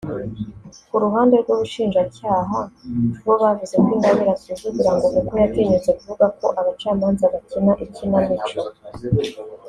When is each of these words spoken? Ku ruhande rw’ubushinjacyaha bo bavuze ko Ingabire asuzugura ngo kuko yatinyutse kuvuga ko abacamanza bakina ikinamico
Ku 0.89 0.95
ruhande 1.03 1.35
rw’ubushinjacyaha 1.43 2.59
bo 3.25 3.35
bavuze 3.41 3.73
ko 3.83 3.87
Ingabire 3.95 4.31
asuzugura 4.33 4.91
ngo 4.95 5.07
kuko 5.15 5.33
yatinyutse 5.41 5.89
kuvuga 5.97 6.25
ko 6.37 6.45
abacamanza 6.59 7.25
bakina 7.33 7.73
ikinamico 7.85 8.59